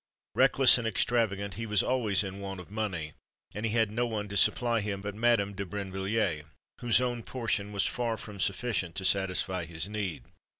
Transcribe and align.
Reckless 0.33 0.79
and 0.79 0.87
extravagant, 0.87 1.53
he 1.53 1.67
was 1.67 1.83
always 1.83 2.23
in 2.23 2.39
want 2.39 2.59
of 2.59 2.71
money, 2.71 3.13
and 3.53 3.67
he 3.67 3.71
had 3.73 3.91
no 3.91 4.07
one 4.07 4.27
to 4.29 4.35
supply 4.35 4.79
him 4.81 4.99
but 4.99 5.13
Madame 5.13 5.53
de 5.53 5.63
Brinvilliers, 5.63 6.45
whose 6.79 6.99
own 6.99 7.21
portion 7.21 7.71
was 7.71 7.85
far 7.85 8.17
from 8.17 8.39
sufficient 8.39 8.95
to 8.95 9.05
satisfy 9.05 9.65
his 9.65 9.87
need. 9.87 10.23